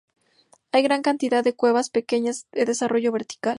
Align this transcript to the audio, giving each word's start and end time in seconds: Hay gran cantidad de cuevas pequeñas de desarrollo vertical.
Hay 0.71 0.81
gran 0.81 1.03
cantidad 1.03 1.43
de 1.43 1.53
cuevas 1.53 1.91
pequeñas 1.91 2.47
de 2.53 2.65
desarrollo 2.65 3.11
vertical. 3.11 3.49